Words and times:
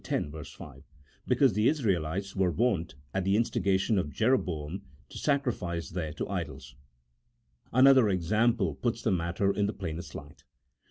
5), 0.03 0.83
because 1.27 1.53
the 1.53 1.67
Israelites 1.67 2.35
were 2.35 2.49
wont, 2.49 2.95
at 3.13 3.23
the 3.23 3.35
instigation 3.37 3.99
of 3.99 4.09
Jeroboam, 4.09 4.81
to 5.09 5.19
sacrifice 5.19 5.91
there 5.91 6.11
to 6.13 6.27
idols. 6.27 6.73
Another 7.71 8.09
example 8.09 8.73
puts 8.73 9.03
the 9.03 9.11
matter 9.11 9.53
in 9.53 9.67
the 9.67 9.73
plainest 9.73 10.15
light. 10.15 10.43